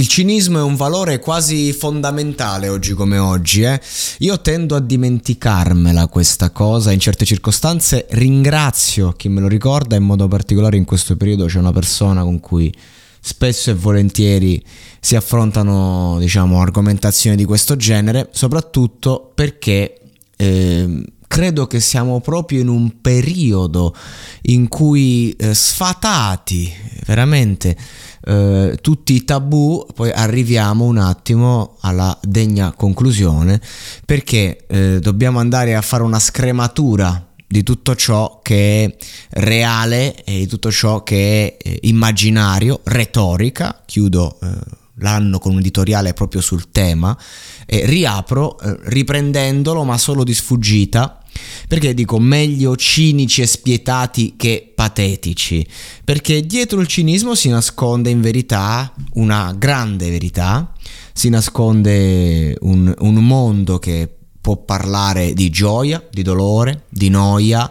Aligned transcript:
Il 0.00 0.08
cinismo 0.08 0.58
è 0.58 0.62
un 0.62 0.76
valore 0.76 1.18
quasi 1.18 1.74
fondamentale 1.74 2.70
oggi 2.70 2.94
come 2.94 3.18
oggi. 3.18 3.64
Eh? 3.64 3.78
Io 4.20 4.40
tendo 4.40 4.74
a 4.74 4.80
dimenticarmela 4.80 6.06
questa 6.06 6.48
cosa 6.52 6.90
in 6.90 6.98
certe 6.98 7.26
circostanze. 7.26 8.06
Ringrazio 8.08 9.12
chi 9.12 9.28
me 9.28 9.42
lo 9.42 9.46
ricorda, 9.46 9.96
in 9.96 10.04
modo 10.04 10.26
particolare 10.26 10.78
in 10.78 10.86
questo 10.86 11.18
periodo 11.18 11.44
c'è 11.44 11.58
una 11.58 11.72
persona 11.72 12.22
con 12.22 12.40
cui 12.40 12.74
spesso 13.20 13.68
e 13.68 13.74
volentieri 13.74 14.64
si 15.00 15.16
affrontano 15.16 16.16
diciamo, 16.18 16.62
argomentazioni 16.62 17.36
di 17.36 17.44
questo 17.44 17.76
genere, 17.76 18.30
soprattutto 18.32 19.30
perché 19.34 20.00
eh, 20.34 21.04
credo 21.30 21.66
che 21.66 21.78
siamo 21.78 22.20
proprio 22.20 22.60
in 22.60 22.68
un 22.68 23.02
periodo 23.02 23.94
in 24.42 24.66
cui 24.66 25.32
eh, 25.38 25.54
sfatati 25.54 26.72
veramente 27.04 27.76
eh, 28.22 28.78
tutti 28.80 29.14
i 29.14 29.24
tabù, 29.24 29.86
poi 29.94 30.10
arriviamo 30.10 30.84
un 30.84 30.98
attimo 30.98 31.76
alla 31.80 32.16
degna 32.22 32.72
conclusione 32.72 33.60
perché 34.04 34.66
eh, 34.66 34.98
dobbiamo 35.00 35.38
andare 35.38 35.74
a 35.74 35.82
fare 35.82 36.02
una 36.02 36.18
scrematura 36.18 37.26
di 37.46 37.62
tutto 37.62 37.96
ciò 37.96 38.40
che 38.42 38.84
è 38.84 38.96
reale 39.40 40.22
e 40.22 40.38
di 40.38 40.46
tutto 40.46 40.70
ciò 40.70 41.02
che 41.02 41.56
è 41.56 41.68
eh, 41.68 41.78
immaginario, 41.82 42.80
retorica, 42.84 43.82
chiudo 43.84 44.38
eh, 44.40 44.48
l'anno 44.96 45.38
con 45.38 45.52
un 45.52 45.58
editoriale 45.58 46.12
proprio 46.12 46.40
sul 46.40 46.70
tema, 46.70 47.16
e 47.66 47.86
riapro 47.86 48.58
eh, 48.60 48.78
riprendendolo 48.84 49.82
ma 49.82 49.98
solo 49.98 50.24
di 50.24 50.34
sfuggita 50.34 51.19
perché 51.68 51.94
dico 51.94 52.18
meglio 52.18 52.76
cinici 52.76 53.42
e 53.42 53.46
spietati 53.46 54.34
che 54.36 54.72
patetici? 54.74 55.66
Perché 56.04 56.44
dietro 56.44 56.80
il 56.80 56.86
cinismo 56.86 57.34
si 57.34 57.48
nasconde 57.48 58.10
in 58.10 58.20
verità 58.20 58.92
una 59.14 59.54
grande 59.56 60.10
verità, 60.10 60.72
si 61.12 61.28
nasconde 61.28 62.56
un, 62.60 62.94
un 62.98 63.14
mondo 63.14 63.78
che 63.78 64.08
può 64.40 64.56
parlare 64.56 65.34
di 65.34 65.50
gioia, 65.50 66.02
di 66.10 66.22
dolore, 66.22 66.84
di 66.88 67.08
noia 67.08 67.70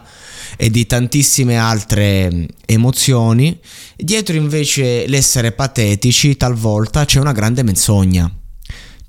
e 0.56 0.70
di 0.70 0.86
tantissime 0.86 1.56
altre 1.56 2.46
emozioni. 2.64 3.58
Dietro 3.96 4.36
invece 4.36 5.06
l'essere 5.08 5.52
patetici 5.52 6.36
talvolta 6.36 7.04
c'è 7.04 7.18
una 7.18 7.32
grande 7.32 7.62
menzogna 7.62 8.32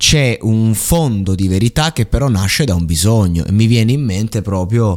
c'è 0.02 0.40
un 0.42 0.74
fondo 0.74 1.36
di 1.36 1.48
verità 1.48 1.94
che 1.94 2.08
però 2.08 2.28
nasce 2.28 2.66
da 2.66 2.74
un 2.74 2.88
bisogno 2.88 3.46
e 3.46 3.52
mi 3.52 3.68
viene 3.68 3.92
in 3.92 4.04
mente 4.04 4.42
proprio 4.42 4.96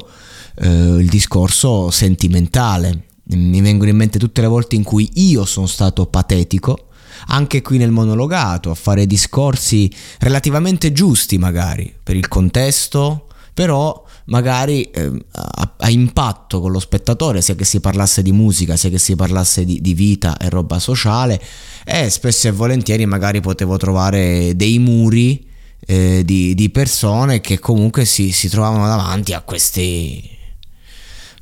eh, 0.54 0.66
il 0.66 1.10
discorso 1.10 1.90
sentimentale. 1.90 3.08
Mi 3.24 3.60
vengono 3.60 3.90
in 3.90 3.98
mente 3.98 4.18
tutte 4.18 4.40
le 4.40 4.46
volte 4.46 4.76
in 4.76 4.82
cui 4.82 5.10
io 5.16 5.44
sono 5.44 5.66
stato 5.66 6.06
patetico, 6.06 6.86
anche 7.26 7.60
qui 7.60 7.76
nel 7.76 7.90
monologato, 7.90 8.70
a 8.70 8.74
fare 8.74 9.06
discorsi 9.06 9.92
relativamente 10.20 10.90
giusti 10.90 11.36
magari 11.36 11.94
per 12.02 12.16
il 12.16 12.26
contesto, 12.26 13.26
però 13.52 14.03
magari 14.26 14.84
eh, 14.84 15.10
a, 15.32 15.74
a, 15.76 15.90
impatto 15.90 16.60
con 16.60 16.72
lo 16.72 16.78
spettatore, 16.78 17.42
sia 17.42 17.54
che 17.54 17.64
si 17.64 17.80
parlasse 17.80 18.22
di 18.22 18.32
musica, 18.32 18.76
sia 18.76 18.90
che 18.90 18.98
si 18.98 19.16
parlasse 19.16 19.64
di, 19.64 19.80
di 19.80 19.94
vita 19.94 20.36
e 20.36 20.48
roba 20.48 20.78
sociale, 20.78 21.40
e 21.84 22.08
spesso 22.08 22.48
e 22.48 22.52
volentieri 22.52 23.04
magari 23.06 23.40
potevo 23.40 23.76
trovare 23.76 24.56
dei 24.56 24.78
muri 24.78 25.46
eh, 25.86 26.22
di, 26.24 26.54
di, 26.54 26.70
persone 26.70 27.40
che 27.40 27.58
comunque 27.58 28.04
si, 28.04 28.32
si 28.32 28.48
trovavano 28.48 28.86
davanti 28.86 29.34
a 29.34 29.42
questi, 29.42 30.30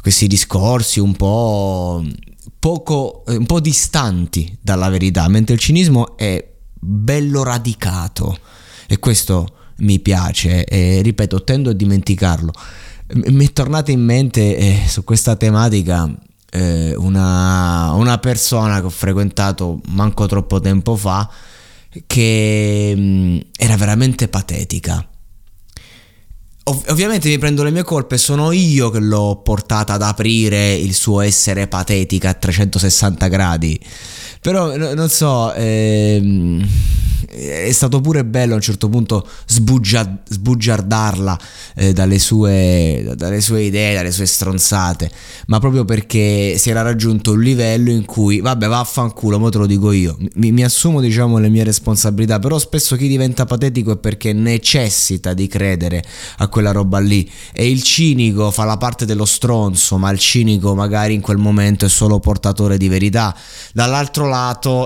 questi 0.00 0.26
discorsi 0.26 0.99
un 0.99 1.14
po', 1.14 2.04
poco, 2.59 3.22
un 3.26 3.47
po' 3.47 3.60
distanti 3.60 4.59
dalla 4.60 4.88
verità, 4.88 5.28
mentre 5.28 5.54
il 5.54 5.60
cinismo 5.60 6.16
è 6.16 6.44
bello 6.78 7.44
radicato. 7.44 8.38
E 8.88 8.99
questo 8.99 9.62
mi 9.77 9.99
piace 10.00 10.65
e 10.65 11.00
ripeto 11.03 11.44
tendo 11.44 11.71
a 11.71 11.75
dimenticarlo 11.75 12.53
mi 13.15 13.47
è 13.47 13.53
tornata 13.53 13.91
in 13.91 14.03
mente 14.03 14.56
eh, 14.56 14.83
su 14.87 15.05
questa 15.05 15.37
tematica 15.37 16.10
eh, 16.50 16.94
una, 16.97 17.93
una, 17.93 18.19
persona 18.19 18.81
che 18.81 18.87
ho 18.87 18.91
frequentato 18.91 19.81
manco 19.87 20.27
troppo 20.27 20.61
tempo 20.61 20.97
fa 20.97 21.28
che 22.06 22.94
mh, 22.97 23.00
mm, 23.00 23.38
era 23.56 23.77
veramente 23.77 24.28
patetica. 24.28 25.06
Ov- 26.65 26.91
ovviamente 26.91 27.28
mi 27.28 27.38
prendo 27.38 27.62
le 27.65 27.71
mie 27.71 27.82
colpe, 27.82 28.19
sono 28.19 28.53
io 28.53 28.91
che 28.91 29.00
l'ho 29.00 29.41
portata 29.43 29.94
ad 29.94 30.03
aprire 30.03 30.75
il 30.75 30.94
suo 30.94 31.21
essere 31.21 31.66
patetica 31.69 32.31
a 32.31 32.34
360 32.34 33.28
gradi. 33.28 33.81
Però 34.42 34.76
no, 34.76 34.92
non 34.94 35.08
so, 35.08 35.54
ehm, 35.54 36.66
è 37.32 37.70
stato 37.72 38.00
pure 38.00 38.25
bello 38.25 38.53
a 38.53 38.56
un 38.56 38.60
certo 38.60 38.88
punto 38.88 39.26
sbugia, 39.47 40.20
sbugiardarla 40.28 41.38
eh, 41.76 41.92
dalle, 41.92 42.19
sue, 42.19 43.12
dalle 43.16 43.41
sue 43.41 43.62
idee, 43.62 43.94
dalle 43.94 44.10
sue 44.10 44.26
stronzate, 44.26 45.10
ma 45.47 45.60
proprio 45.60 45.84
perché 45.84 46.56
si 46.58 46.70
era 46.70 46.82
raggiunto 46.82 47.32
un 47.32 47.41
livello 47.41 47.91
in 47.91 48.04
cui, 48.04 48.41
vabbè, 48.41 48.66
vaffanculo, 48.66 49.38
mo 49.38 49.48
te 49.48 49.58
lo 49.58 49.66
dico 49.66 49.92
io, 49.92 50.16
mi, 50.34 50.52
mi 50.52 50.64
assumo 50.64 51.00
diciamo 51.00 51.38
le 51.38 51.48
mie 51.48 51.64
responsabilità, 51.64 52.38
però 52.38 52.58
spesso 52.58 52.97
chi 52.97 53.08
diventa 53.08 53.44
patetico 53.44 53.92
è 53.92 53.97
perché 53.97 54.32
necessita 54.32 55.34
di 55.34 55.47
credere 55.47 56.04
a 56.38 56.49
quella 56.49 56.72
roba 56.72 56.99
lì. 56.99 57.31
E 57.52 57.70
il 57.70 57.82
cinico 57.82 58.50
fa 58.50 58.64
la 58.64 58.76
parte 58.76 59.06
dello 59.06 59.25
stronzo, 59.25 59.96
ma 59.99 60.11
il 60.11 60.19
cinico 60.19 60.75
magari 60.75 61.14
in 61.14 61.20
quel 61.20 61.38
momento 61.38 61.87
è 61.87 61.88
solo 61.88 62.19
portatore 62.19 62.76
di 62.76 62.88
verità. 62.88 63.34
Dall'altro 63.72 64.26
lato 64.26 64.31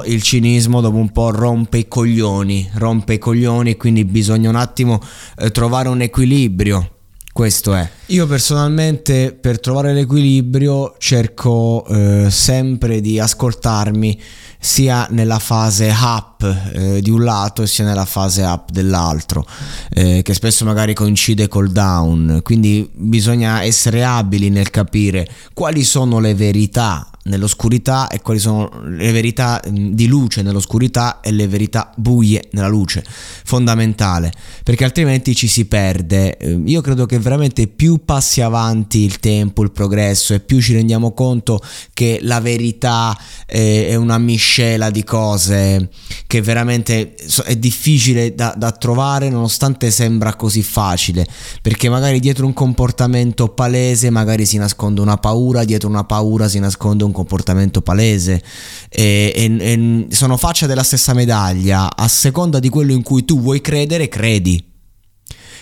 il 0.05 0.23
cinismo 0.23 0.81
dopo 0.81 0.97
un 0.97 1.11
po' 1.11 1.31
rompe 1.31 1.79
i 1.79 1.89
coglioni 1.89 2.69
rompe 2.75 3.15
i 3.15 3.19
coglioni 3.19 3.77
quindi 3.77 4.05
bisogna 4.05 4.49
un 4.49 4.57
attimo 4.57 5.01
eh, 5.39 5.51
trovare 5.51 5.89
un 5.89 6.01
equilibrio. 6.01 6.91
Questo 7.33 7.75
è. 7.75 7.87
Io 8.07 8.27
personalmente 8.27 9.37
per 9.39 9.61
trovare 9.61 9.93
l'equilibrio 9.93 10.95
cerco 10.99 11.85
eh, 11.87 12.29
sempre 12.31 13.03
di 13.03 13.21
ascoltarmi 13.21 14.19
sia 14.59 15.07
nella 15.11 15.39
fase 15.39 15.95
up 15.95 16.71
eh, 16.73 17.03
di 17.03 17.11
un 17.11 17.25
lato 17.25 17.67
sia 17.67 17.85
nella 17.85 18.07
fase 18.07 18.43
up 18.43 18.71
dell'altro, 18.71 19.47
eh, 19.91 20.23
che 20.23 20.33
spesso 20.33 20.65
magari 20.65 20.95
coincide 20.95 21.47
col 21.47 21.71
down. 21.71 22.41
Quindi 22.43 22.89
bisogna 22.95 23.63
essere 23.63 24.03
abili 24.03 24.49
nel 24.49 24.71
capire 24.71 25.29
quali 25.53 25.85
sono 25.85 26.21
le 26.21 26.35
verità 26.35 27.11
nell'oscurità 27.27 28.09
e 28.09 28.21
quali 28.21 28.39
sono 28.39 28.71
le 28.85 29.13
verità 29.13 29.61
di 29.69 30.07
luce 30.07 30.43
nell'oscurità 30.43 31.21
e 31.21 31.33
le 31.33 31.47
verità 31.47 31.93
buie 31.97 32.49
nella 32.53 32.69
luce. 32.69 33.05
Fondamentale, 33.07 34.33
perché 34.65 34.85
altrimenti 34.85 35.35
ci 35.35 35.47
si 35.47 35.67
perde. 35.67 36.37
Eh, 36.37 36.61
io 36.65 36.81
credo 36.81 37.07
che 37.07 37.19
veramente 37.19 37.67
più 37.67 38.05
passi 38.05 38.41
avanti 38.41 39.01
il 39.01 39.19
tempo, 39.21 39.63
il 39.63 39.71
progresso 39.71 40.35
e 40.35 40.41
più 40.41 40.61
ci 40.61 40.73
rendiamo 40.73 41.13
conto 41.13 41.61
che 41.93 42.19
la 42.23 42.41
verità 42.41 43.17
è 43.47 43.95
una 43.95 44.19
miscela 44.19 44.91
di 44.91 45.05
cose 45.05 45.89
che 46.27 46.43
veramente 46.43 47.15
è 47.45 47.57
difficile 47.57 48.35
da, 48.35 48.53
da 48.57 48.73
trovare 48.73 49.29
nonostante 49.29 49.93
sembra 49.93 50.35
così 50.35 50.63
facile, 50.63 51.25
perché 51.63 51.89
magari 51.89 52.19
dietro 52.19 52.45
un 52.45 52.53
comportamento 52.53 53.49
palese 53.49 54.11
magari 54.11 54.45
si 54.45 54.59
nasconde 54.59 55.01
una 55.01 55.17
paura, 55.17 55.65
dietro 55.65 55.89
una 55.89 56.05
paura 56.05 56.49
si 56.49 56.59
nasconde 56.59 57.05
un 57.05 57.13
comportamento 57.13 57.83
palese 57.83 58.43
e, 58.89 59.33
e, 59.35 59.57
e 59.59 60.07
sono 60.11 60.37
faccia 60.37 60.67
della 60.67 60.83
stessa 60.83 61.15
medaglia, 61.15 61.95
a 61.95 62.09
seconda 62.09 62.59
di 62.59 62.69
quello 62.69 62.93
in 62.93 63.03
cui 63.03 63.25
tu 63.25 63.41
vuoi 63.41 63.61
credere, 63.61 64.09
credi. 64.09 64.75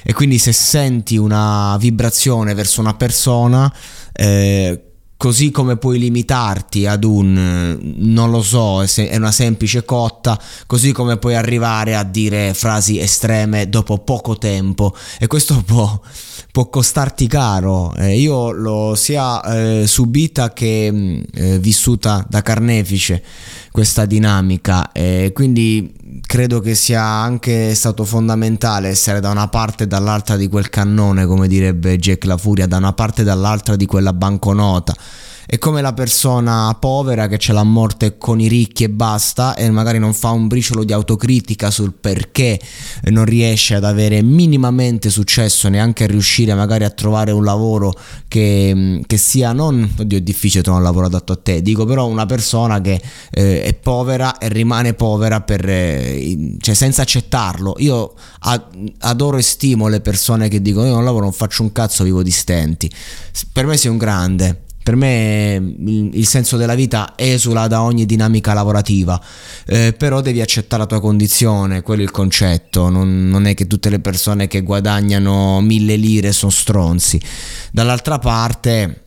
E 0.07 0.13
quindi 0.13 0.39
se 0.39 0.53
senti 0.53 1.17
una 1.17 1.77
vibrazione 1.79 2.53
verso 2.53 2.81
una 2.81 2.95
persona, 2.95 3.73
eh, 4.13 4.94
così 5.25 5.51
come 5.51 5.79
puoi 5.79 5.99
limitarti 5.99 6.85
ad 6.85 7.03
un 7.03 7.79
non 7.97 8.31
lo 8.31 8.43
so, 8.43 8.83
è 8.83 9.17
una 9.17 9.33
semplice 9.33 9.83
cotta, 9.83 10.39
così 10.67 10.93
come 10.93 11.17
puoi 11.17 11.35
arrivare 11.35 11.97
a 11.97 12.03
dire 12.03 12.53
frasi 12.53 12.99
estreme 12.99 13.71
dopo 13.71 13.97
poco 13.97 14.37
tempo 14.37 14.95
e 15.19 15.27
questo 15.27 15.63
può, 15.65 15.99
può 16.53 16.69
costarti 16.69 17.27
caro. 17.27 17.95
Eh, 17.97 18.19
io 18.21 18.51
l'ho 18.51 18.95
sia 18.97 19.43
eh, 19.45 19.87
subita 19.87 20.53
che 20.53 20.91
mm, 20.93 21.21
eh, 21.33 21.59
vissuta 21.59 22.23
da 22.29 22.43
carnefice 22.43 23.23
questa 23.75 24.05
dinamica 24.05 24.93
e 24.93 25.33
quindi 25.35 26.21
credo 26.25 26.61
che 26.61 26.77
sia 26.77 27.03
anche 27.03 27.75
stato 27.75 28.05
fondamentale 28.05 28.87
essere 28.87 29.19
da 29.19 29.31
una 29.31 29.49
parte 29.49 29.83
e 29.83 29.87
dall'altra 29.89 30.37
di 30.37 30.47
quel 30.49 30.69
cannone, 30.69 31.27
come 31.27 31.49
direbbe 31.49 31.97
Jack 31.97 32.23
La 32.27 32.37
Furia, 32.37 32.69
da 32.69 32.77
una 32.77 32.93
parte 32.93 33.23
e 33.23 33.25
dall'altra 33.25 33.75
di 33.75 33.85
quella 33.87 34.13
banconota 34.13 34.95
è 35.47 35.59
come 35.59 35.81
la 35.81 35.93
persona 35.93 36.75
povera 36.79 37.29
che 37.29 37.39
ce 37.39 37.53
l'ha 37.53 37.63
morte 37.63 38.19
con 38.19 38.41
i 38.41 38.49
ricchi 38.49 38.85
e 38.85 38.91
basta 38.91 39.55
e 39.55 39.71
magari 39.71 39.99
non 39.99 40.15
fa 40.15 40.31
un 40.31 40.49
briciolo 40.49 40.85
di 40.85 40.93
autocritica 40.93 41.71
sul 41.71 41.93
perché 41.93 42.61
non 43.11 43.25
riesce 43.25 43.75
ad 43.75 43.85
avere 43.85 44.23
minimamente 44.23 45.11
successo, 45.11 45.69
neanche 45.69 46.05
a 46.05 46.07
riuscire 46.07 46.55
magari 46.55 46.85
a 46.85 46.91
trovare 46.91 47.33
un 47.33 47.45
lavoro 47.45 47.93
che, 48.29 49.03
che 49.07 49.17
sia 49.17 49.53
non, 49.53 49.95
oddio 49.99 50.19
è 50.19 50.23
difficile 50.23 50.63
trovare 50.63 50.85
un 50.85 50.91
lavoro 50.91 51.07
adatto 51.07 51.33
a 51.33 51.37
te, 51.37 51.63
dico 51.63 51.85
però 51.85 52.07
una 52.07 52.27
persona 52.27 52.81
che 52.81 53.01
eh, 53.31 53.63
è 53.63 53.75
povera 53.75 54.39
e 54.39 54.49
rimane 54.49 54.95
povera 54.95 55.41
per, 55.41 55.69
eh, 55.69 56.57
cioè 56.61 56.75
senza 56.75 57.03
accettarlo. 57.03 57.75
Io 57.79 58.15
adoro 58.99 59.37
e 59.37 59.43
stimo 59.43 59.89
le 59.89 60.01
persone 60.01 60.49
che 60.49 60.61
dicono 60.61 60.87
io 60.87 60.95
non 60.95 61.05
lavoro, 61.05 61.25
non 61.25 61.33
faccio 61.33 61.63
un 61.63 61.73
cazzo, 61.73 62.05
vivo 62.05 62.23
di 62.23 62.31
stenti. 62.31 62.91
Per 63.53 63.67
me 63.67 63.77
sei 63.77 63.91
un 63.91 63.99
grande 63.99 64.64
per 64.85 64.97
me 64.97 65.55
il, 66.13 66.27
senso 66.27 66.59
della 66.59 66.75
vita 66.75 67.15
esula 67.17 67.67
da 67.69 67.81
ogni 67.81 68.05
dinamica 68.05 68.53
lavorativa, 68.53 69.19
eh, 69.65 69.95
però 69.97 70.21
devi 70.21 70.43
accettare 70.43 70.83
la 70.83 70.87
tua 70.87 71.01
condizione, 71.01 71.81
quello 71.81 72.03
è 72.03 72.05
il 72.05 72.11
concetto, 72.11 72.91
non, 72.91 73.27
non, 73.31 73.47
è 73.47 73.55
che 73.55 73.67
tutte 73.67 73.89
le 73.89 74.01
persone 74.01 74.47
che 74.47 74.61
guadagnano 74.61 75.63
mille 75.63 75.97
lire 75.97 76.33
sono 76.33 76.51
stronzi. 76.51 77.19
Dall'altra 77.73 78.19
parte 78.19 79.04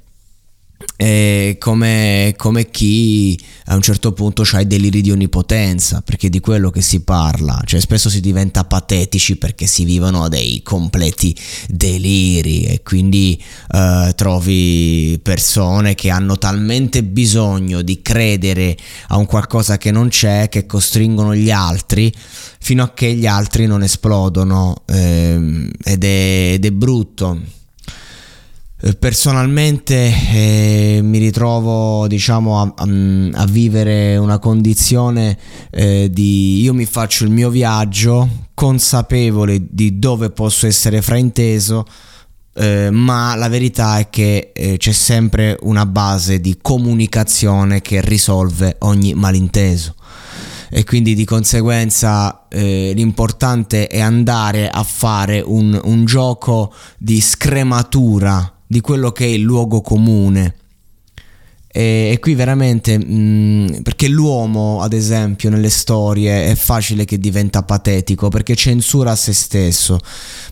è 0.95 1.57
come, 1.59 2.33
come 2.37 2.69
chi 2.69 3.39
a 3.65 3.75
un 3.75 3.81
certo 3.81 4.13
punto 4.13 4.43
ha 4.51 4.59
i 4.59 4.67
deliri 4.67 5.01
di 5.01 5.11
onnipotenza, 5.11 6.01
perché 6.01 6.29
di 6.29 6.39
quello 6.39 6.69
che 6.69 6.81
si 6.81 7.01
parla, 7.01 7.61
cioè 7.65 7.79
spesso 7.79 8.09
si 8.09 8.19
diventa 8.19 8.63
patetici 8.63 9.35
perché 9.37 9.67
si 9.67 9.83
vivono 9.83 10.27
dei 10.27 10.61
completi 10.63 11.35
deliri 11.67 12.63
e 12.63 12.81
quindi 12.81 13.41
uh, 13.73 14.13
trovi 14.15 15.19
persone 15.21 15.95
che 15.95 16.09
hanno 16.09 16.37
talmente 16.37 17.03
bisogno 17.03 17.81
di 17.81 18.01
credere 18.01 18.77
a 19.09 19.17
un 19.17 19.25
qualcosa 19.25 19.77
che 19.77 19.91
non 19.91 20.09
c'è 20.09 20.49
che 20.49 20.65
costringono 20.65 21.35
gli 21.35 21.51
altri 21.51 22.11
fino 22.59 22.83
a 22.83 22.93
che 22.93 23.13
gli 23.13 23.27
altri 23.27 23.65
non 23.65 23.83
esplodono 23.83 24.83
ehm, 24.85 25.69
ed, 25.83 26.03
è, 26.03 26.51
ed 26.53 26.65
è 26.65 26.71
brutto. 26.71 27.39
eh, 27.39 27.56
personalmente 28.93 30.13
eh, 30.33 30.99
mi 31.01 31.17
ritrovo 31.17 32.07
diciamo 32.07 32.61
a, 32.61 32.73
a, 32.75 32.87
a, 33.41 33.45
vivere 33.45 34.17
una 34.17 34.39
condizione 34.39 35.37
eh, 35.71 36.09
di 36.11 36.61
io 36.61 36.73
mi 36.73 36.85
faccio 36.85 37.23
il 37.23 37.31
mio 37.31 37.49
viaggio 37.49 38.45
consapevole 38.53 39.65
di 39.69 39.97
dove 39.99 40.29
posso 40.29 40.67
essere 40.67 41.01
frainteso 41.01 41.85
eh, 42.59 42.89
ma 42.91 43.35
la 43.35 43.49
verità 43.49 43.99
è 43.99 44.09
che 44.09 44.51
eh, 44.53 44.77
c'è 44.77 44.91
sempre 44.91 45.57
una 45.61 45.85
base 45.85 46.39
di 46.39 46.57
comunicazione 46.59 47.81
che 47.81 48.01
risolve 48.01 48.77
ogni 48.79 49.13
malinteso. 49.13 49.93
E 50.69 50.83
quindi 50.83 51.13
di 51.13 51.23
conseguenza 51.23 52.47
eh, 52.49 52.91
l'importante 52.95 53.87
è 53.87 54.01
andare 54.01 54.69
a 54.69 54.83
fare 54.83 55.39
un, 55.39 55.79
un 55.81 56.03
gioco 56.05 56.73
di 56.97 57.21
scrematura 57.21 58.56
di 58.67 58.81
quello 58.81 59.11
che 59.11 59.25
è 59.25 59.29
il 59.29 59.41
luogo 59.41 59.81
comune. 59.81 60.55
E, 61.77 62.09
e 62.11 62.17
qui 62.19 62.33
veramente, 62.33 62.97
mh, 62.97 63.83
perché 63.83 64.07
l'uomo, 64.07 64.81
ad 64.81 64.93
esempio, 64.93 65.51
nelle 65.51 65.69
storie 65.69 66.47
è 66.47 66.55
facile 66.55 67.05
che 67.05 67.19
diventa 67.19 67.61
patetico 67.61 68.29
perché 68.29 68.55
censura 68.55 69.15
se 69.15 69.31
stesso, 69.31 69.99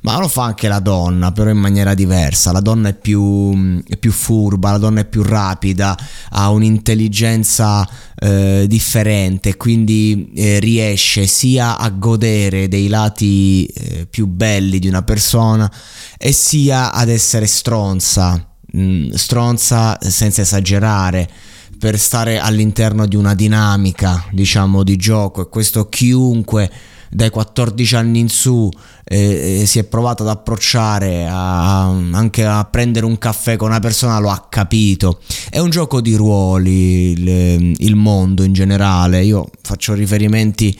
ma 0.01 0.19
lo 0.19 0.27
fa 0.27 0.43
anche 0.43 0.67
la 0.67 0.77
donna, 0.77 1.31
però 1.31 1.49
in 1.49 1.57
maniera 1.57 1.95
diversa. 1.95 2.51
La 2.51 2.59
donna 2.59 2.89
è 2.89 2.93
più, 2.93 3.81
è 3.87 3.97
più 3.97 4.11
furba, 4.11 4.73
la 4.73 4.77
donna 4.77 4.99
è 4.99 5.05
più 5.05 5.23
rapida, 5.23 5.97
ha 6.29 6.51
un'intelligenza 6.51 7.89
eh, 8.19 8.65
differente, 8.67 9.57
quindi 9.57 10.31
eh, 10.35 10.59
riesce 10.59 11.25
sia 11.25 11.79
a 11.79 11.89
godere 11.89 12.67
dei 12.67 12.87
lati 12.87 13.65
eh, 13.65 14.05
più 14.05 14.27
belli 14.27 14.77
di 14.77 14.87
una 14.87 15.01
persona 15.01 15.71
e 16.19 16.31
sia 16.31 16.91
ad 16.91 17.09
essere 17.09 17.47
stronza, 17.47 18.54
mh, 18.75 18.81
mm, 18.81 19.11
stronza 19.11 19.97
senza 20.01 20.41
esagerare 20.41 21.29
per 21.77 21.97
stare 21.99 22.39
all'interno 22.39 23.05
di 23.05 23.15
una 23.15 23.35
dinamica, 23.35 24.25
diciamo, 24.31 24.83
di 24.83 24.95
gioco. 24.95 25.41
E 25.41 25.49
questo 25.49 25.87
chiunque 25.89 26.71
dai 27.09 27.29
14 27.29 27.95
anni 27.95 28.19
in 28.19 28.29
su 28.29 28.69
eh, 29.03 29.63
si 29.65 29.79
è 29.79 29.83
provato 29.83 30.23
ad 30.23 30.29
approcciare 30.29 31.27
a, 31.27 31.87
anche 31.87 32.43
a 32.45 32.65
prendere 32.65 33.05
un 33.05 33.17
caffè 33.17 33.55
con 33.55 33.69
una 33.69 33.79
persona 33.79 34.19
lo 34.19 34.29
ha 34.29 34.47
capito. 34.49 35.19
È 35.49 35.59
un 35.59 35.69
gioco 35.69 36.01
di 36.01 36.15
ruoli 36.15 37.11
il, 37.11 37.75
il 37.77 37.95
mondo 37.95 38.43
in 38.43 38.53
generale. 38.53 39.23
Io 39.23 39.49
faccio 39.61 39.93
riferimenti 39.93 40.77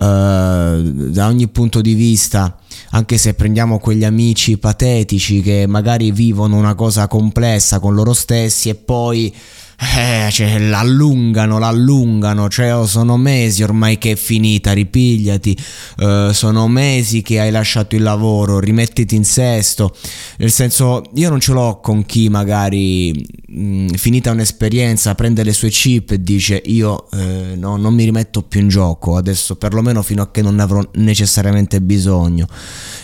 uh, 0.00 0.04
da 0.04 1.26
ogni 1.26 1.48
punto 1.48 1.80
di 1.80 1.94
vista 1.94 2.57
anche 2.90 3.18
se 3.18 3.34
prendiamo 3.34 3.78
quegli 3.78 4.04
amici 4.04 4.58
patetici 4.58 5.40
che 5.42 5.66
magari 5.66 6.10
vivono 6.10 6.56
una 6.56 6.74
cosa 6.74 7.06
complessa 7.06 7.80
con 7.80 7.94
loro 7.94 8.12
stessi 8.12 8.68
e 8.68 8.74
poi 8.74 9.34
eh, 9.80 10.28
cioè, 10.32 10.58
l'allungano, 10.58 11.60
l'allungano, 11.60 12.48
cioè 12.48 12.74
oh, 12.74 12.84
sono 12.84 13.16
mesi 13.16 13.62
ormai 13.62 13.96
che 13.96 14.12
è 14.12 14.16
finita, 14.16 14.72
ripigliati, 14.72 15.56
uh, 15.98 16.32
sono 16.32 16.66
mesi 16.66 17.22
che 17.22 17.38
hai 17.38 17.52
lasciato 17.52 17.94
il 17.94 18.02
lavoro, 18.02 18.58
rimettiti 18.58 19.14
in 19.14 19.24
sesto, 19.24 19.94
nel 20.38 20.50
senso 20.50 21.02
io 21.14 21.28
non 21.28 21.38
ce 21.38 21.52
l'ho 21.52 21.78
con 21.80 22.04
chi 22.04 22.28
magari 22.28 23.24
mh, 23.46 23.60
mm, 23.60 23.88
finita 23.90 24.32
un'esperienza 24.32 25.14
prende 25.14 25.44
le 25.44 25.52
sue 25.52 25.70
chip 25.70 26.10
e 26.10 26.22
dice 26.22 26.60
io 26.66 27.08
eh, 27.12 27.54
no, 27.56 27.76
non 27.76 27.94
mi 27.94 28.04
rimetto 28.04 28.42
più 28.42 28.60
in 28.60 28.68
gioco 28.68 29.16
adesso 29.16 29.56
perlomeno 29.56 30.02
fino 30.02 30.22
a 30.22 30.30
che 30.30 30.42
non 30.42 30.56
ne 30.56 30.62
avrò 30.62 30.82
necessariamente 30.94 31.80
bisogno 31.80 32.46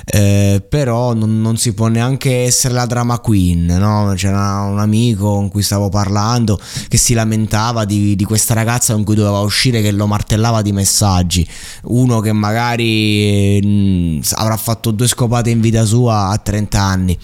eh, 0.06 0.62
però 0.68 1.14
non, 1.14 1.40
non, 1.40 1.56
si 1.56 1.72
può 1.72 1.86
neanche 1.86 2.44
essere 2.44 2.74
la 2.74 2.84
drama 2.84 3.20
queen 3.20 3.64
no? 3.64 4.12
c'era 4.16 4.60
un 4.60 4.78
amico 4.78 5.32
con 5.32 5.48
cui 5.48 5.62
stavo 5.62 5.88
parlando 5.88 6.60
che 6.88 6.98
si 6.98 7.14
lamentava 7.14 7.86
di, 7.86 8.14
di, 8.14 8.24
questa 8.24 8.52
ragazza 8.52 8.92
con 8.92 9.04
cui 9.04 9.14
doveva 9.14 9.40
uscire 9.40 9.80
che 9.80 9.92
lo 9.92 10.06
martellava 10.06 10.62
di 10.62 10.72
messaggi. 10.72 11.46
Uno 11.84 12.20
che 12.20 12.32
magari 12.32 13.60
mh, 13.62 13.66
mm, 13.66 14.20
avrà 14.32 14.56
fatto 14.56 14.90
due 14.90 15.06
scopate 15.06 15.50
in 15.50 15.60
vita 15.60 15.84
sua 15.84 16.28
a 16.28 16.38
30 16.38 16.80
anni. 16.80 17.18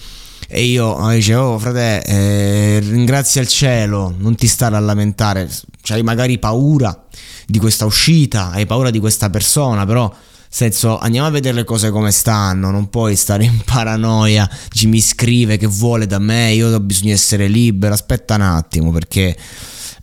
E 0.53 0.63
io 0.63 0.97
dicevo, 1.11 1.53
oh, 1.53 1.59
frate, 1.59 2.03
eh, 2.03 2.79
ringrazia 2.79 3.41
il 3.41 3.47
cielo, 3.47 4.13
non 4.17 4.35
ti 4.35 4.47
stare 4.47 4.75
a 4.75 4.79
lamentare. 4.79 5.49
C'hai 5.81 6.03
magari 6.03 6.39
paura 6.39 7.05
di 7.47 7.57
questa 7.57 7.85
uscita, 7.85 8.51
hai 8.51 8.65
paura 8.65 8.89
di 8.89 8.99
questa 8.99 9.29
persona, 9.29 9.85
però 9.85 10.13
senso 10.53 10.99
andiamo 10.99 11.27
a 11.27 11.29
vedere 11.29 11.55
le 11.55 11.63
cose 11.63 11.91
come 11.91 12.11
stanno, 12.11 12.71
non 12.71 12.89
puoi 12.89 13.15
stare 13.15 13.45
in 13.45 13.61
paranoia, 13.63 14.49
ci 14.69 14.85
mi 14.87 14.99
scrive 14.99 15.55
che 15.55 15.65
vuole 15.65 16.05
da 16.05 16.19
me, 16.19 16.51
io 16.51 16.67
ho 16.67 16.79
bisogno 16.81 17.07
di 17.07 17.13
essere 17.13 17.47
libero, 17.47 17.93
aspetta 17.93 18.35
un 18.35 18.41
attimo 18.41 18.91
perché 18.91 19.35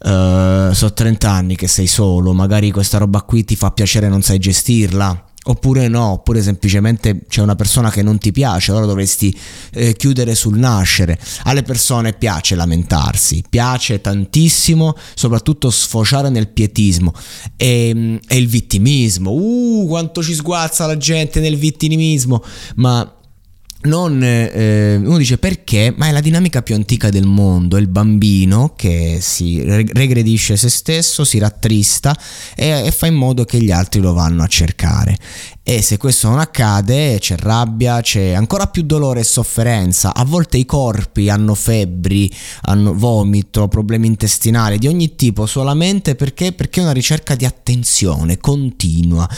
uh, 0.05 0.73
so 0.73 0.93
30 0.95 1.31
anni 1.31 1.55
che 1.55 1.69
sei 1.69 1.87
solo, 1.87 2.33
magari 2.33 2.71
questa 2.71 2.97
roba 2.97 3.21
qui 3.21 3.45
ti 3.45 3.57
fa 3.57 3.71
piacere 3.73 4.07
e 4.07 4.09
non 4.09 4.23
sai 4.23 4.39
gestirla. 4.39 5.28
Oppure 5.49 5.89
no, 5.89 6.13
oppure 6.13 6.43
semplicemente 6.43 7.21
c'è 7.27 7.41
una 7.41 7.55
persona 7.55 7.91
che 7.91 8.03
non 8.03 8.19
ti 8.19 8.33
piace, 8.33 8.71
allora 8.71 8.85
dovresti 8.85 9.35
eh, 9.73 9.95
chiudere 9.95 10.35
sul 10.35 10.59
nascere. 10.59 11.19
Alle 11.45 11.63
persone 11.63 12.13
piace 12.13 12.55
lamentarsi, 12.55 13.43
piace 13.49 14.01
tantissimo, 14.03 14.95
soprattutto 15.15 15.71
sfociare 15.71 16.29
nel 16.29 16.49
pietismo 16.49 17.15
e, 17.57 18.21
e 18.29 18.37
il 18.37 18.47
vittimismo. 18.47 19.31
Uh, 19.31 19.87
quanto 19.89 20.23
ci 20.23 20.35
sguazza 20.35 20.87
la 20.87 20.99
gente 20.99 21.41
nel 21.41 21.57
vittimismo, 21.57 22.45
ma 22.77 23.18
non, 23.81 24.21
eh, 24.23 24.97
uno 24.97 25.19
dice 25.19 25.39
perché, 25.39 25.95
ma 25.97 26.09
è 26.09 26.11
la 26.11 26.21
dinamica 26.21 26.63
più 26.63 26.75
antica 26.75 27.11
del 27.11 27.27
mondo, 27.27 27.77
è 27.77 27.81
il 27.81 27.87
bambino 27.87 28.73
che 28.75 29.19
si 29.21 29.63
regredisce 29.63 30.57
se 30.57 30.69
stesso, 30.69 31.25
si 31.25 31.39
rattrista 31.39 32.17
e, 32.57 32.87
e 32.87 32.91
fa 32.91 33.07
in 33.07 33.15
modo 33.15 33.45
che 33.45 33.63
gli 33.63 33.71
altri 33.71 34.01
lo 34.01 34.13
vanno 34.13 34.43
a 34.43 34.49
cercare. 34.49 35.17
E 35.71 35.83
se 35.83 35.99
questo 35.99 36.31
non 36.31 36.39
accade 36.39 37.19
c'è 37.21 37.37
rabbia, 37.37 38.01
c'è 38.01 38.33
ancora 38.33 38.69
più 38.69 38.85
dolore 38.85 39.21
e 39.21 39.25
sofferenza. 39.25 40.15
A 40.15 40.25
volte 40.25 40.57
i 40.57 40.65
corpi 40.65 41.29
hanno 41.29 41.55
febbri, 41.55 42.35
hanno 42.63 42.95
vomito, 42.95 43.69
problemi 43.69 44.07
intestinali 44.07 44.79
di 44.79 44.87
ogni 44.87 45.15
tipo 45.15 45.45
solamente 45.45 46.15
perché, 46.15 46.53
perché 46.53 46.81
è 46.81 46.85
una 46.85 46.93
ricerca 46.93 47.35
di 47.35 47.45
attenzione 47.45 48.39
continua. 48.39 49.29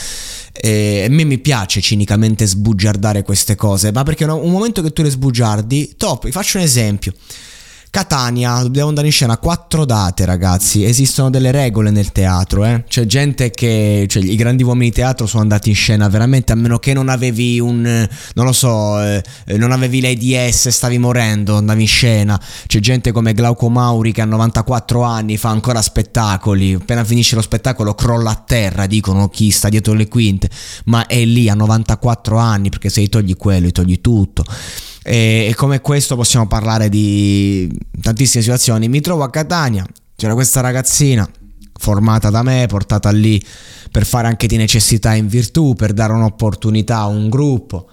E 0.53 1.07
a 1.09 1.13
me 1.13 1.25
mi 1.25 1.39
piace 1.39 1.81
cinicamente 1.81 2.47
sbugiardare 2.47 3.25
queste 3.25 3.57
cose, 3.57 3.91
ma 3.91 4.05
perché 4.05 4.23
un 4.23 4.53
momento 4.53 4.83
che 4.83 4.93
tu 4.93 5.03
le 5.03 5.11
sbugiardi, 5.11 5.95
top, 5.97 6.27
vi 6.27 6.31
faccio 6.31 6.59
un 6.59 6.63
esempio. 6.63 7.13
Catania, 7.91 8.63
dobbiamo 8.63 8.89
andare 8.89 9.09
in 9.09 9.13
scena 9.13 9.37
quattro 9.37 9.85
date, 9.85 10.25
ragazzi. 10.25 10.85
Esistono 10.85 11.29
delle 11.29 11.51
regole 11.51 11.91
nel 11.91 12.13
teatro, 12.13 12.65
eh. 12.65 12.85
C'è 12.87 13.05
gente 13.05 13.51
che. 13.51 14.07
Cioè, 14.09 14.23
i 14.23 14.37
grandi 14.37 14.63
uomini 14.63 14.91
di 14.91 14.95
teatro 14.95 15.27
sono 15.27 15.43
andati 15.43 15.71
in 15.71 15.75
scena 15.75 16.09
veramente, 16.09 16.53
a 16.53 16.55
meno 16.55 16.79
che 16.79 16.93
non 16.93 17.09
avevi 17.09 17.59
un. 17.59 18.09
Non 18.35 18.45
lo 18.45 18.53
so, 18.53 19.03
eh, 19.03 19.21
non 19.57 19.73
avevi 19.73 20.01
l'AIDS 20.01 20.69
stavi 20.69 20.99
morendo, 20.99 21.57
andavi 21.57 21.83
in 21.83 21.89
scena. 21.89 22.41
C'è 22.67 22.79
gente 22.79 23.11
come 23.11 23.33
Glauco 23.33 23.69
Mauri 23.69 24.13
che 24.13 24.21
a 24.21 24.25
94 24.25 25.03
anni 25.03 25.37
fa 25.37 25.49
ancora 25.49 25.83
spettacoli. 25.83 26.75
Appena 26.75 27.03
finisce 27.03 27.35
lo 27.35 27.43
spettacolo 27.43 27.95
crolla 27.95 28.31
a 28.31 28.43
terra, 28.47 28.87
dicono 28.87 29.29
chi 29.29 29.51
sta 29.51 29.69
dietro 29.69 29.95
le 29.95 30.07
quinte. 30.07 30.49
Ma 30.85 31.09
è 31.09 31.25
lì 31.25 31.49
a 31.49 31.55
94 31.55 32.37
anni, 32.37 32.69
perché 32.69 32.89
se 32.89 33.03
gli 33.03 33.09
togli 33.09 33.37
quello, 33.37 33.67
gli 33.67 33.73
togli 33.73 34.01
tutto. 34.01 34.45
E, 35.03 35.47
e 35.49 35.55
come 35.55 35.81
questo 35.81 36.17
possiamo 36.17 36.47
parlare 36.47 36.89
di 36.89 37.71
tantissime 38.01 38.43
situazioni. 38.43 38.89
Mi 38.89 39.01
trovo 39.01 39.23
a 39.23 39.31
Catania, 39.31 39.87
c'era 40.17 40.35
questa 40.35 40.61
ragazzina 40.61 41.29
formata 41.73 42.29
da 42.29 42.43
me, 42.43 42.67
portata 42.69 43.11
lì 43.11 43.43
per 43.91 44.05
fare 44.05 44.27
anche 44.27 44.47
di 44.47 44.57
necessità 44.57 45.15
in 45.15 45.29
virtù, 45.29 45.75
per 45.75 45.93
dare 45.93 46.13
un'opportunità 46.13 46.99
a 46.99 47.07
un 47.07 47.29
gruppo. 47.29 47.89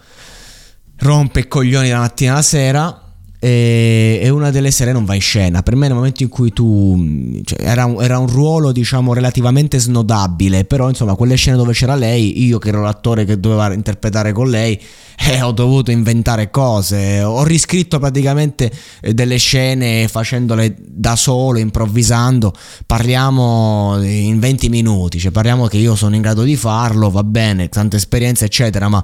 Rompe 0.98 1.42
i 1.42 1.48
coglioni 1.48 1.90
la 1.90 2.00
mattina 2.00 2.34
alla 2.34 2.42
sera 2.42 3.07
e, 3.40 4.28
una 4.32 4.50
delle 4.50 4.72
sere 4.72 4.92
non 4.92 5.06
va 5.06 5.14
in 5.14 5.22
scena. 5.22 5.62
Per 5.62 5.76
me 5.76 5.88
nel 5.88 5.96
momento 5.96 6.24
in 6.24 6.30
cui 6.30 6.52
tu... 6.52 7.42
Cioè, 7.44 7.62
era, 7.62 7.86
un, 7.86 8.02
era, 8.02 8.18
un, 8.18 8.28
ruolo 8.28 8.72
diciamo 8.72 9.14
relativamente 9.14 9.80
snodabile, 9.80 10.66
però 10.66 10.90
insomma 10.90 11.16
quelle 11.16 11.36
scene 11.36 11.58
dove 11.58 11.74
c'era 11.74 11.96
lei, 11.96 12.46
io 12.46 12.58
che 12.58 12.70
ero 12.70 12.82
l'attore 12.82 13.26
che 13.26 13.40
doveva 13.40 13.72
interpretare 13.74 14.32
con 14.32 14.50
lei, 14.50 14.80
eh, 15.30 15.42
ho 15.42 15.52
dovuto 15.52 15.92
inventare 15.92 16.50
cose, 16.50 17.22
ho 17.22 17.44
riscritto 17.44 18.00
praticamente 18.00 18.72
eh, 19.02 19.14
delle 19.14 19.38
scene 19.38 20.08
facendole 20.08 20.76
da 20.80 21.16
solo, 21.16 21.60
improvvisando, 21.60 22.54
parliamo 22.86 24.02
in 24.02 24.40
20 24.40 24.70
minuti, 24.70 25.20
cioè 25.20 25.32
parliamo 25.32 25.68
che 25.68 25.78
io 25.78 25.96
sono 25.96 26.16
in 26.16 26.22
grado 26.22 26.44
di 26.44 26.56
farlo, 26.56 27.10
va 27.10 27.24
bene, 27.24 27.70
tanta 27.70 27.98
esperienza 27.98 28.46
eccetera, 28.46 28.88
ma 28.88 29.04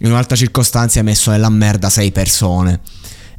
in 0.00 0.10
un'altra 0.10 0.36
circostanza 0.36 0.98
hai 0.98 1.04
messo 1.04 1.30
nella 1.30 1.48
merda 1.48 1.88
sei 1.88 2.10
persone. 2.10 2.80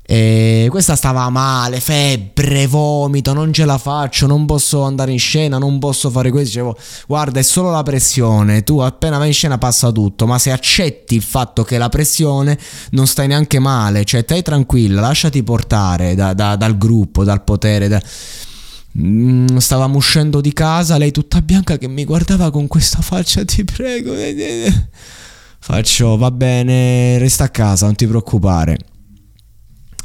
E 0.05 0.67
questa 0.69 0.97
stava 0.97 1.29
male, 1.29 1.79
febbre, 1.79 2.67
vomito, 2.67 3.31
non 3.31 3.53
ce 3.53 3.63
la 3.63 3.77
faccio, 3.77 4.27
non 4.27 4.45
posso 4.45 4.81
andare 4.81 5.13
in 5.13 5.19
scena, 5.19 5.57
non 5.57 5.79
posso 5.79 6.09
fare 6.09 6.29
questo. 6.29 6.49
Dicevo, 6.49 6.77
guarda, 7.07 7.39
è 7.39 7.43
solo 7.43 7.71
la 7.71 7.83
pressione. 7.83 8.63
Tu 8.63 8.79
appena 8.79 9.17
vai 9.17 9.27
in 9.27 9.33
scena 9.33 9.57
passa 9.57 9.91
tutto. 9.91 10.27
Ma 10.27 10.37
se 10.39 10.51
accetti 10.51 11.15
il 11.15 11.21
fatto 11.21 11.63
che 11.63 11.77
la 11.77 11.87
pressione 11.87 12.59
non 12.91 13.07
stai 13.07 13.27
neanche 13.27 13.59
male, 13.59 14.03
cioè 14.03 14.23
stai 14.23 14.41
tranquilla, 14.41 14.99
lasciati 14.99 15.41
portare 15.41 16.15
da, 16.15 16.33
da, 16.33 16.57
dal 16.57 16.77
gruppo, 16.77 17.23
dal 17.23 17.43
potere. 17.43 17.87
Da... 17.87 18.01
Mm, 18.99 19.55
stavamo 19.55 19.95
uscendo 19.95 20.41
di 20.41 20.51
casa, 20.51 20.97
lei 20.97 21.11
tutta 21.11 21.41
bianca 21.41 21.77
che 21.77 21.87
mi 21.87 22.03
guardava 22.03 22.51
con 22.51 22.67
questa 22.67 23.01
faccia, 23.01 23.45
ti 23.45 23.63
prego. 23.63 24.13
Faccio, 25.59 26.17
va 26.17 26.29
bene, 26.29 27.17
resta 27.19 27.45
a 27.45 27.49
casa, 27.49 27.85
non 27.85 27.95
ti 27.95 28.05
preoccupare 28.05 28.77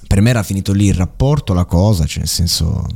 per 0.09 0.21
me 0.23 0.31
era 0.31 0.43
finito 0.43 0.73
lì 0.73 0.87
il 0.87 0.95
rapporto, 0.95 1.53
la 1.53 1.67
cosa, 1.67 2.05
cioè 2.07 2.21
nel 2.21 2.29
senso... 2.29 2.65
Ho 2.65 2.87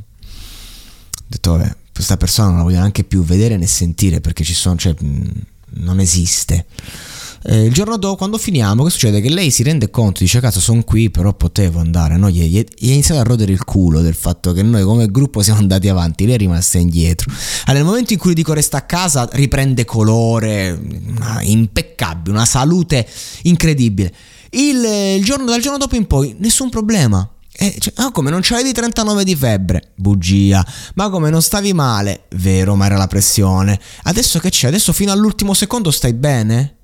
detto, 1.29 1.53
vabbè, 1.53 1.77
questa 1.95 2.17
persona 2.17 2.49
non 2.49 2.57
la 2.57 2.63
voglio 2.65 2.79
neanche 2.79 3.05
più 3.05 3.23
vedere 3.23 3.57
né 3.57 3.67
sentire 3.67 4.21
perché 4.21 4.43
ci 4.45 4.55
sono, 4.55 4.77
cioè, 4.77 4.95
non 5.75 6.01
esiste. 6.01 6.67
Eh, 7.45 7.65
il 7.65 7.73
giorno 7.73 7.97
dopo, 7.97 8.17
quando 8.17 8.39
finiamo, 8.39 8.85
che 8.85 8.91
succede? 8.91 9.21
Che 9.21 9.29
lei 9.29 9.51
si 9.51 9.63
rende 9.63 9.91
conto, 9.91 10.21
dice: 10.21 10.41
Cazzo, 10.41 10.61
sono 10.61 10.83
qui, 10.85 11.11
però 11.11 11.35
potevo 11.35 11.81
andare. 11.81 12.17
No? 12.17 12.31
Gli, 12.31 12.43
gli, 12.43 12.65
gli 12.77 12.89
è 12.89 12.93
iniziato 12.93 13.21
a 13.21 13.25
rodere 13.25 13.53
il 13.53 13.65
culo 13.65 14.01
del 14.01 14.15
fatto 14.15 14.53
che 14.53 14.63
noi, 14.63 14.85
come 14.85 15.11
gruppo, 15.11 15.43
siamo 15.43 15.59
andati 15.59 15.89
avanti. 15.89 16.25
Lei 16.25 16.35
è 16.35 16.39
rimasta 16.39 16.79
indietro. 16.79 17.31
Allora, 17.65 17.83
nel 17.83 17.85
momento 17.85 18.13
in 18.13 18.19
cui 18.19 18.35
dico 18.35 18.53
resta 18.53 18.79
a 18.79 18.83
casa, 18.83 19.29
riprende 19.33 19.85
colore, 19.85 20.81
impeccabile, 21.43 22.35
una 22.35 22.47
salute 22.47 23.07
incredibile. 23.43 24.13
Il, 24.55 24.85
il 25.17 25.25
giorno, 25.25 25.47
dal 25.47 25.61
giorno 25.61 25.79
dopo 25.79 25.97
in 25.97 26.07
poi, 26.07 26.37
nessun 26.39 26.69
problema. 26.69 27.27
Eh, 27.55 27.77
cioè, 27.79 27.93
ah, 27.97 28.11
come 28.11 28.31
non 28.31 28.41
c'avevi 28.43 28.73
39 28.73 29.25
di 29.25 29.37
febbre? 29.37 29.93
Bugia. 29.95 30.67
Ma 30.95 31.11
come 31.11 31.31
non 31.31 31.43
stavi 31.43 31.73
male? 31.73 32.25
Vero, 32.37 32.75
ma 32.75 32.87
era 32.87 32.97
la 32.97 33.07
pressione. 33.07 33.79
Adesso 34.05 34.39
che 34.39 34.51
c'è? 34.51 34.69
Adesso 34.69 34.93
fino 34.93 35.13
all'ultimo 35.13 35.55
secondo 35.55 35.91
stai 35.91 36.15
bene? 36.15 36.77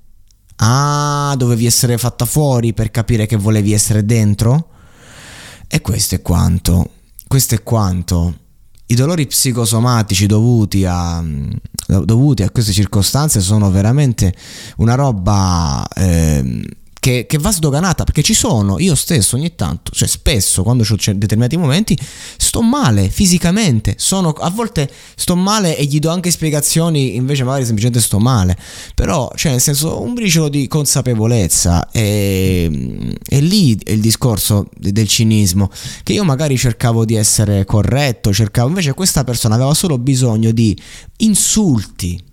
Ah, 0.57 1.33
dovevi 1.37 1.65
essere 1.65 1.97
fatta 1.97 2.25
fuori 2.25 2.73
per 2.73 2.91
capire 2.91 3.25
che 3.25 3.35
volevi 3.35 3.73
essere 3.73 4.05
dentro? 4.05 4.69
E 5.67 5.81
questo 5.81 6.15
è 6.15 6.21
quanto. 6.21 6.91
Questo 7.27 7.55
è 7.55 7.63
quanto. 7.63 8.35
I 8.87 8.95
dolori 8.95 9.27
psicosomatici 9.27 10.25
dovuti 10.25 10.83
a, 10.85 11.23
dovuti 11.85 12.43
a 12.43 12.49
queste 12.49 12.71
circostanze 12.71 13.39
sono 13.39 13.69
veramente 13.69 14.33
una 14.77 14.95
roba 14.95 15.87
eh, 15.95 16.63
che, 16.99 17.25
che, 17.27 17.37
va 17.37 17.51
sdoganata 17.51 18.03
perché 18.03 18.21
ci 18.21 18.33
sono 18.33 18.77
io 18.77 18.93
stesso 18.95 19.35
ogni 19.35 19.55
tanto, 19.55 19.91
cioè 19.91 20.07
spesso 20.07 20.63
quando 20.63 20.83
ho 20.83 20.95
determinati 21.13 21.57
momenti 21.57 21.97
sto 22.37 22.61
male 22.61 23.09
fisicamente, 23.09 23.95
sono, 23.97 24.29
a 24.31 24.49
volte 24.49 24.89
sto 25.15 25.35
male 25.35 25.77
e 25.77 25.85
gli 25.85 25.99
do 25.99 26.09
anche 26.09 26.29
spiegazioni 26.29 27.15
invece 27.15 27.43
magari 27.43 27.65
semplicemente 27.65 28.01
sto 28.01 28.19
male, 28.19 28.57
però 28.93 29.31
cioè 29.35 29.53
nel 29.53 29.61
senso 29.61 30.01
un 30.01 30.13
briciolo 30.13 30.49
di 30.49 30.67
consapevolezza 30.67 31.89
e, 31.89 33.15
e 33.25 33.39
lì 33.39 33.77
è 33.83 33.91
il 33.91 34.01
discorso 34.01 34.67
del 34.77 35.07
cinismo 35.07 35.69
che 36.03 36.13
io 36.13 36.23
magari 36.23 36.57
cercavo 36.57 37.05
di 37.05 37.15
essere 37.15 37.65
corretto, 37.65 38.33
cercavo 38.33 38.67
invece 38.67 38.93
questa 38.93 39.23
persona 39.23 39.55
aveva 39.55 39.73
solo 39.73 39.97
bisogno 39.97 40.51
di 40.51 40.77
insulti 41.17 42.27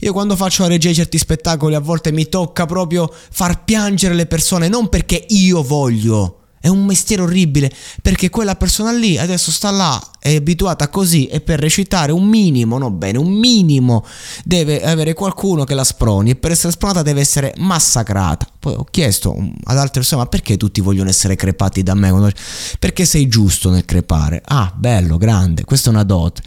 io 0.00 0.12
quando 0.12 0.36
faccio 0.36 0.62
la 0.62 0.68
regia 0.68 0.92
certi 0.92 1.18
spettacoli 1.18 1.74
a 1.74 1.80
volte 1.80 2.12
mi 2.12 2.28
tocca 2.28 2.66
proprio 2.66 3.12
far 3.30 3.64
piangere 3.64 4.14
le 4.14 4.26
persone, 4.26 4.68
non 4.68 4.88
perché 4.88 5.24
io 5.28 5.62
voglio. 5.62 6.38
È 6.64 6.68
un 6.68 6.86
mestiere 6.86 7.20
orribile 7.20 7.70
perché 8.00 8.30
quella 8.30 8.56
persona 8.56 8.90
lì 8.90 9.18
adesso 9.18 9.50
sta 9.50 9.70
là, 9.70 10.02
è 10.18 10.36
abituata 10.36 10.88
così 10.88 11.26
e 11.26 11.42
per 11.42 11.60
recitare 11.60 12.10
un 12.10 12.26
minimo, 12.26 12.78
no 12.78 12.90
bene, 12.90 13.18
un 13.18 13.30
minimo 13.34 14.02
deve 14.44 14.82
avere 14.82 15.12
qualcuno 15.12 15.64
che 15.64 15.74
la 15.74 15.84
sproni 15.84 16.30
e 16.30 16.36
per 16.36 16.52
essere 16.52 16.72
spronata 16.72 17.02
deve 17.02 17.20
essere 17.20 17.52
massacrata. 17.58 18.48
Poi 18.58 18.76
ho 18.76 18.86
chiesto 18.90 19.36
ad 19.64 19.76
altre 19.76 20.00
persone 20.00 20.22
ma 20.22 20.28
perché 20.28 20.56
tutti 20.56 20.80
vogliono 20.80 21.10
essere 21.10 21.36
crepati 21.36 21.82
da 21.82 21.92
me? 21.92 22.32
Perché 22.78 23.04
sei 23.04 23.28
giusto 23.28 23.68
nel 23.68 23.84
crepare. 23.84 24.40
Ah, 24.42 24.72
bello, 24.74 25.18
grande, 25.18 25.64
questa 25.64 25.90
è 25.90 25.92
una 25.92 26.02
dot. 26.02 26.40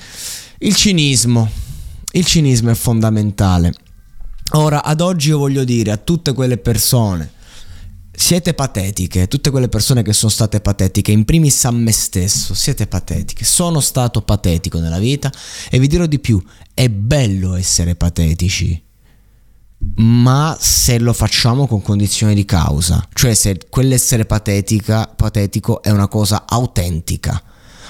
Il 0.58 0.74
cinismo 0.74 1.48
il 2.12 2.26
cinismo 2.26 2.70
è 2.70 2.76
fondamentale. 2.76 3.74
Ora, 4.54 4.84
ad 4.84 5.02
oggi 5.02 5.30
io 5.30 5.38
voglio 5.38 5.64
dire 5.64 5.92
a 5.92 5.98
tutte 5.98 6.34
quelle 6.34 6.58
persone, 6.58 7.32
siete 8.12 8.54
patetiche, 8.54 9.28
tutte 9.28 9.50
quelle 9.50 9.68
persone 9.68 10.04
che 10.04 10.14
sono 10.14 10.32
state 10.32 10.62
patetiche, 10.62 11.12
in 11.12 11.26
primis 11.26 11.66
a 11.66 11.72
me 11.72 11.92
stesso, 11.92 12.54
siete 12.54 12.88
patetiche, 12.88 13.44
sono 13.44 13.80
stato 13.82 14.22
patetico 14.22 14.80
nella 14.80 15.00
vita 15.00 15.32
e 15.70 15.80
vi 15.80 15.88
dirò 15.88 16.06
di 16.06 16.20
più, 16.20 16.42
è 16.74 16.90
bello 16.90 17.56
essere 17.56 17.96
patetici, 17.96 18.82
ma 19.98 20.58
se 20.60 20.98
lo 20.98 21.14
facciamo 21.14 21.68
con 21.68 21.82
condizioni 21.82 22.34
di 22.34 22.46
causa, 22.46 23.06
cioè 23.14 23.34
se 23.34 23.60
quell'essere 23.70 24.26
patetica, 24.26 25.08
patetico 25.08 25.84
è 25.84 25.92
una 25.92 26.08
cosa 26.08 26.46
autentica 26.48 27.44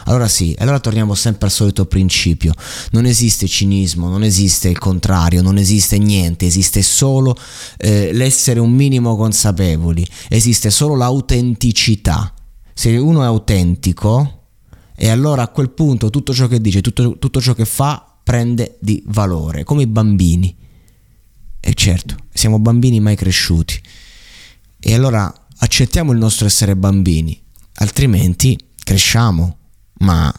allora 0.08 0.30
sì, 0.30 0.56
allora 0.58 0.80
torniamo 0.80 1.16
sempre 1.16 1.48
al 1.48 1.52
solito 1.52 1.86
principio. 1.86 2.54
Non 2.92 3.06
esiste 3.06 3.46
cinismo, 3.46 4.08
non 4.10 4.24
esiste 4.24 4.70
il 4.70 4.80
contrario, 4.80 5.42
non 5.42 5.58
esiste 5.58 5.98
niente, 5.98 6.46
esiste 6.46 6.82
solo 6.82 7.36
eh, 7.78 8.14
l'essere 8.14 8.62
un 8.62 8.72
minimo 8.72 9.18
consapevoli, 9.18 10.08
esiste 10.30 10.70
solo 10.70 10.96
l'autenticità. 10.96 12.34
Se 12.74 12.96
uno 12.96 13.22
è 13.22 13.26
autentico, 13.26 14.46
e 14.96 15.10
allora 15.10 15.44
a 15.44 15.50
quel 15.50 15.72
punto 15.72 16.10
tutto 16.10 16.34
ciò 16.34 16.48
che 16.48 16.62
dice, 16.62 16.80
tutto, 16.80 17.18
tutto 17.20 17.42
ciò 17.42 17.54
che 17.54 17.66
fa 17.66 18.18
prende 18.24 18.78
di 18.80 19.04
valore, 19.08 19.66
come 19.66 19.82
i 19.84 19.88
bambini. 19.88 20.56
E 21.60 21.74
certo, 21.74 22.16
siamo 22.32 22.60
bambini 22.60 23.02
mai 23.02 23.18
cresciuti. 23.18 23.82
E 24.80 24.94
allora 24.94 25.34
accettiamo 25.58 26.14
il 26.14 26.18
nostro 26.18 26.46
essere 26.46 26.78
bambini, 26.78 27.38
altrimenti 27.74 28.58
cresciamo, 28.82 29.58
ma 30.00 30.34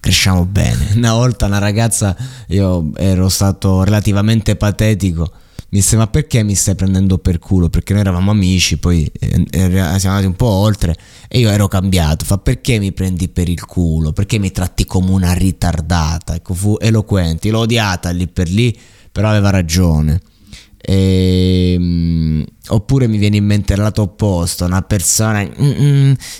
cresciamo 0.00 0.44
bene. 0.44 0.90
Una 0.96 1.14
volta 1.14 1.46
una 1.46 1.58
ragazza, 1.58 2.16
io 2.48 2.90
ero 2.96 3.28
stato 3.28 3.84
relativamente 3.84 4.56
patetico, 4.56 5.30
mi 5.72 5.78
disse 5.78 5.96
ma 5.96 6.06
perché 6.06 6.42
mi 6.42 6.54
stai 6.54 6.74
prendendo 6.74 7.16
per 7.16 7.38
culo? 7.38 7.70
Perché 7.70 7.94
noi 7.94 8.02
eravamo 8.02 8.30
amici, 8.30 8.76
poi 8.76 9.10
eh, 9.18 9.46
siamo 9.50 9.94
andati 9.94 10.26
un 10.26 10.36
po' 10.36 10.46
oltre 10.46 10.94
e 11.28 11.38
io 11.38 11.48
ero 11.48 11.66
cambiato. 11.66 12.26
Fa 12.26 12.36
perché 12.36 12.78
mi 12.78 12.92
prendi 12.92 13.28
per 13.28 13.48
il 13.48 13.64
culo? 13.64 14.12
Perché 14.12 14.38
mi 14.38 14.50
tratti 14.50 14.84
come 14.84 15.10
una 15.12 15.32
ritardata? 15.32 16.34
Ecco, 16.34 16.52
fu 16.52 16.76
eloquente, 16.78 17.48
l'ho 17.48 17.60
odiata 17.60 18.10
lì 18.10 18.28
per 18.28 18.50
lì, 18.50 18.78
però 19.10 19.30
aveva 19.30 19.48
ragione. 19.48 20.20
E, 20.84 21.76
um, 21.78 22.44
oppure 22.68 23.06
mi 23.06 23.16
viene 23.16 23.36
in 23.36 23.44
mente 23.44 23.74
il 23.74 23.78
lato 23.78 24.02
opposto, 24.02 24.64
una 24.64 24.82
persona, 24.82 25.48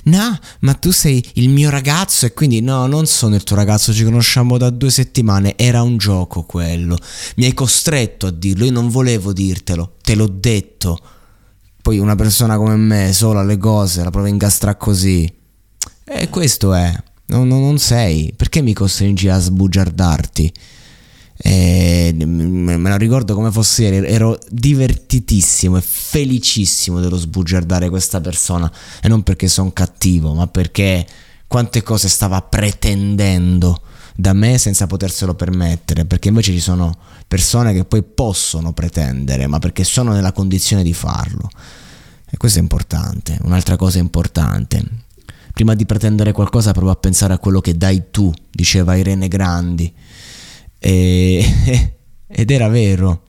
no, 0.05 0.39
ma 0.61 0.75
tu 0.75 0.91
sei 0.91 1.25
il 1.35 1.49
mio 1.49 1.71
ragazzo 1.71 2.27
e 2.27 2.33
quindi 2.33 2.61
no, 2.61 2.87
non 2.87 3.07
sono 3.07 3.37
il 3.37 3.45
tuo 3.45 3.55
ragazzo, 3.55 3.93
ci 3.93 4.03
conosciamo 4.03 4.59
da 4.59 4.71
due 4.71 4.91
settimane, 4.91 5.55
era 5.57 5.83
un 5.83 5.97
gioco 5.97 6.43
quello, 6.43 6.99
mi 7.37 7.45
hai 7.45 7.55
costretto 7.55 8.27
a 8.27 8.31
dirlo, 8.33 8.65
io 8.65 8.73
non 8.73 8.89
volevo 8.89 9.33
dirtelo, 9.33 9.95
te 10.03 10.15
l'ho 10.17 10.29
detto. 10.29 10.99
Poi 11.81 11.99
una 11.99 12.15
persona 12.15 12.57
come 12.57 12.77
me, 12.77 13.13
sola 13.13 13.43
le 13.43 13.59
cose, 13.59 14.05
la 14.05 14.11
prova 14.11 14.29
a 14.29 14.31
incastrare 14.31 14.77
così. 14.77 15.33
E 16.05 16.29
questo 16.29 16.73
è, 16.75 16.95
non, 17.27 17.49
non 17.49 17.79
sei, 17.79 18.33
perché 18.37 18.63
mi 18.63 18.73
costringi 18.73 19.29
a 19.29 19.39
sbugiardarti? 19.39 20.53
Eh, 21.45 22.15
me 22.15 22.77
lo 22.77 22.97
ricordo 22.97 23.35
come 23.35 23.51
fosse 23.51 23.83
ieri, 23.83 24.07
ero 24.07 24.39
divertitissimo 24.49 25.77
e 25.77 25.81
felicissimo 25.81 27.01
dello 27.01 27.17
sbugiardare 27.17 27.89
questa 27.89 28.21
persona 28.21 28.71
e 29.03 29.09
non 29.09 29.25
perché 29.25 29.49
sono 29.49 29.73
cattivo, 29.73 30.35
ma 30.35 30.47
perché 30.47 31.05
quante 31.49 31.83
cose 31.83 32.09
stava 32.09 32.41
pretendendo 32.43 33.83
da 34.15 34.33
me 34.33 34.57
senza 34.59 34.87
poterselo 34.87 35.35
permettere, 35.35 36.05
perché 36.05 36.29
invece 36.29 36.53
ci 36.53 36.61
sono 36.61 36.97
persone 37.27 37.73
che 37.73 37.85
poi 37.85 38.03
possono 38.03 38.73
pretendere, 38.73 39.47
ma 39.47 39.59
perché 39.59 39.85
sono 39.85 40.13
nella 40.13 40.33
condizione 40.33 40.83
di 40.83 40.95
farlo. 40.95 41.49
E 42.31 42.37
questo 42.37 42.59
è 42.59 42.63
importante. 42.63 43.39
Un'altra 43.43 43.77
cosa 43.77 43.99
importante. 43.99 44.83
Prima 45.53 45.75
di 45.75 45.85
pretendere 45.85 46.33
qualcosa, 46.33 46.73
prova 46.73 46.93
a 46.93 46.97
pensare 46.97 47.35
a 47.35 47.39
quello 47.39 47.61
che 47.61 47.77
dai 47.77 48.05
tu, 48.11 48.33
diceva 48.51 48.95
Irene 48.97 49.29
Grandi. 49.29 49.93
E, 50.85 51.95
ed 52.27 52.51
era 52.51 52.69
vero. 52.69 53.23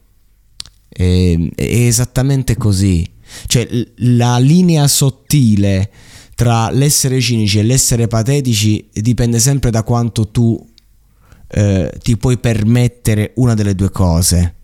E, 0.90 1.52
è 1.56 1.64
esattamente 1.64 2.58
così. 2.58 3.08
Cioè, 3.46 3.68
la 3.98 4.38
linea 4.40 4.88
sottile 4.88 5.92
tra 6.36 6.72
l'essere 6.72 7.22
cinici 7.22 7.60
e 7.60 7.64
l'essere 7.64 8.08
patetici 8.08 8.90
dipende 8.92 9.40
sempre 9.40 9.70
da 9.70 9.84
quanto 9.84 10.30
tu 10.30 10.72
eh, 11.48 11.94
ti 12.02 12.18
puoi 12.18 12.40
permettere 12.40 13.34
una 13.36 13.54
delle 13.54 13.76
due 13.76 13.92
cose. 13.92 14.56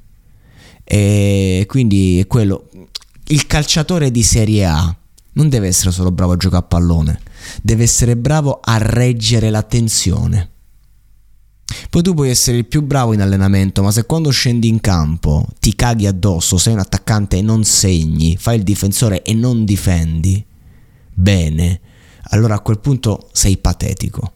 E 0.84 1.66
quindi 1.68 2.20
è 2.20 2.26
quello. 2.26 2.68
Il 3.28 3.46
calciatore 3.46 4.10
di 4.10 4.24
Serie 4.24 4.66
A 4.66 4.98
non 5.34 5.50
deve 5.50 5.68
essere 5.68 5.92
solo 5.92 6.12
bravo 6.12 6.32
a 6.32 6.38
giocare 6.38 6.64
a 6.64 6.68
pallone, 6.68 7.20
deve 7.62 7.84
essere 7.84 8.18
bravo 8.18 8.60
a 8.60 8.78
reggere 8.78 9.52
la 9.52 9.62
tensione. 9.62 10.50
Poi 11.90 12.04
tu 12.04 12.14
puoi 12.14 12.30
essere 12.30 12.58
il 12.58 12.68
più 12.68 12.84
bravo 12.84 13.14
in 13.14 13.22
allenamento, 13.22 13.82
ma 13.82 13.90
se 13.92 14.06
quando 14.06 14.30
scendi 14.30 14.68
in 14.68 14.80
campo 14.80 15.48
ti 15.60 15.74
caghi 15.74 16.06
addosso, 16.06 16.60
sei 16.60 16.74
un 16.74 16.80
attaccante 16.80 17.38
e 17.38 17.42
non 17.42 17.64
segni, 17.64 18.38
fai 18.38 18.58
il 18.58 18.64
difensore 18.64 19.24
e 19.24 19.34
non 19.34 19.66
difendi, 19.66 20.46
bene, 21.12 21.82
allora 22.30 22.56
a 22.56 22.60
quel 22.60 22.78
punto 22.80 23.30
sei 23.32 23.58
patetico. 23.58 24.34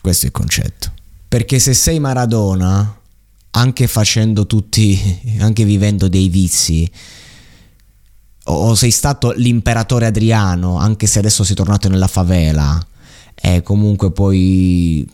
Questo 0.00 0.24
è 0.24 0.28
il 0.28 0.34
concetto. 0.34 0.92
Perché 1.28 1.60
se 1.60 1.72
sei 1.72 2.00
Maradona, 2.00 3.00
anche 3.50 3.86
facendo 3.86 4.46
tutti, 4.46 5.36
anche 5.38 5.64
vivendo 5.64 6.08
dei 6.08 6.28
vizi, 6.28 6.90
o 8.44 8.74
sei 8.74 8.90
stato 8.90 9.32
l'imperatore 9.36 10.06
Adriano, 10.06 10.78
anche 10.78 11.06
se 11.06 11.20
adesso 11.20 11.44
sei 11.44 11.54
tornato 11.54 11.88
nella 11.88 12.08
favela, 12.08 12.84
e 13.34 13.62
comunque 13.62 14.10
poi 14.10 15.08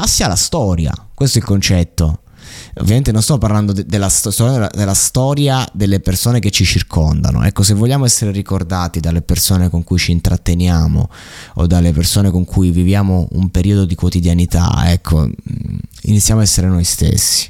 passi 0.00 0.22
alla 0.22 0.36
storia. 0.36 0.94
Questo 1.12 1.36
è 1.36 1.40
il 1.42 1.46
concetto. 1.46 2.20
Ovviamente 2.76 3.12
non 3.12 3.20
sto 3.20 3.36
parlando 3.36 3.72
de- 3.72 3.84
della, 3.84 4.08
sto- 4.08 4.68
della, 4.74 4.94
storia 4.94 5.68
delle 5.74 6.00
persone 6.00 6.40
che 6.40 6.50
ci 6.50 6.64
circondano. 6.64 7.44
Ecco, 7.44 7.62
se 7.62 7.74
vogliamo 7.74 8.06
essere 8.06 8.30
ricordati 8.30 8.98
dalle 9.00 9.20
persone 9.20 9.68
con 9.68 9.84
cui 9.84 9.98
ci 9.98 10.12
intratteniamo 10.12 11.10
o 11.56 11.66
dalle 11.66 11.92
persone 11.92 12.30
con 12.30 12.46
cui 12.46 12.70
viviamo 12.70 13.28
un 13.32 13.50
periodo 13.50 13.84
di 13.84 13.94
quotidianità, 13.94 14.90
ecco, 14.90 15.26
mm, 15.26 15.76
iniziamo 16.04 16.40
a 16.40 16.44
essere 16.44 16.68
noi 16.68 16.84
stessi. 16.84 17.49